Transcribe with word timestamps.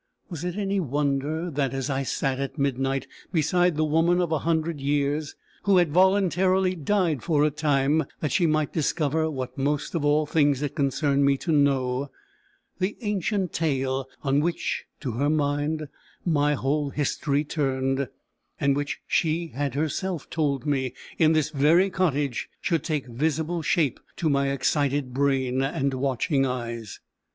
Was 0.31 0.43
it 0.43 0.55
any 0.55 0.79
wonder 0.79 1.51
that, 1.51 1.75
as 1.75 1.87
I 1.87 2.01
sat 2.01 2.39
at 2.39 2.57
midnight 2.57 3.05
beside 3.31 3.77
the 3.77 3.85
woman 3.85 4.19
of 4.19 4.31
a 4.31 4.39
hundred 4.39 4.79
years, 4.81 5.35
who 5.65 5.77
had 5.77 5.91
voluntarily 5.91 6.73
died 6.73 7.21
for 7.21 7.43
a 7.43 7.51
time 7.51 8.05
that 8.19 8.31
she 8.31 8.47
might 8.47 8.73
discover 8.73 9.29
what 9.29 9.59
most 9.59 9.93
of 9.93 10.03
all 10.03 10.25
things 10.25 10.63
it 10.63 10.73
concerned 10.73 11.23
me 11.23 11.37
to 11.37 11.51
know, 11.51 12.09
the 12.79 12.97
ancient 13.01 13.53
tale, 13.53 14.09
on 14.23 14.39
which, 14.39 14.85
to 15.01 15.11
her 15.11 15.29
mind, 15.29 15.87
my 16.25 16.55
whole 16.55 16.89
history 16.89 17.43
turned, 17.43 18.07
and 18.59 18.75
which 18.75 19.01
she 19.05 19.49
had 19.53 19.75
herself 19.75 20.27
told 20.31 20.65
me 20.65 20.95
in 21.19 21.33
this 21.33 21.51
very 21.51 21.91
cottage, 21.91 22.49
should 22.59 22.83
take 22.83 23.05
visible 23.05 23.61
shape 23.61 23.99
to 24.15 24.31
my 24.31 24.49
excited 24.49 25.13
brain 25.13 25.61
and 25.61 25.93
watching 25.93 26.43
eyes? 26.43 26.99